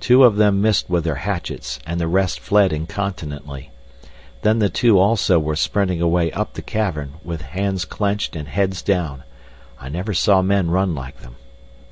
Two 0.00 0.24
of 0.24 0.34
them 0.34 0.60
missed 0.60 0.90
with 0.90 1.04
their 1.04 1.14
hatchets, 1.14 1.78
and 1.86 2.00
the 2.00 2.08
rest 2.08 2.40
fled 2.40 2.72
incontinently. 2.72 3.70
Then 4.42 4.58
the 4.58 4.68
two 4.68 4.98
also 4.98 5.38
were 5.38 5.54
sprinting 5.54 6.02
away 6.02 6.32
up 6.32 6.54
the 6.54 6.60
cavern, 6.60 7.14
with 7.22 7.42
hands 7.42 7.84
clenched 7.84 8.34
and 8.34 8.48
heads 8.48 8.82
down. 8.82 9.22
I 9.80 9.88
never 9.88 10.12
saw 10.12 10.42
men 10.42 10.72
run 10.72 10.92
like 10.96 11.18
them! 11.18 11.36